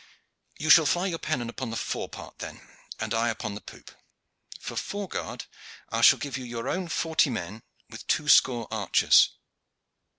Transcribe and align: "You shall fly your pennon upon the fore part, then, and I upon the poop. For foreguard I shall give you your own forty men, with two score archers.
"You 0.57 0.71
shall 0.71 0.87
fly 0.87 1.05
your 1.05 1.19
pennon 1.19 1.47
upon 1.47 1.69
the 1.69 1.75
fore 1.75 2.09
part, 2.09 2.39
then, 2.39 2.67
and 2.99 3.13
I 3.13 3.29
upon 3.29 3.53
the 3.53 3.61
poop. 3.61 3.91
For 4.59 4.75
foreguard 4.75 5.45
I 5.89 6.01
shall 6.01 6.17
give 6.17 6.39
you 6.39 6.43
your 6.43 6.67
own 6.67 6.87
forty 6.87 7.29
men, 7.29 7.61
with 7.87 8.07
two 8.07 8.27
score 8.27 8.67
archers. 8.71 9.29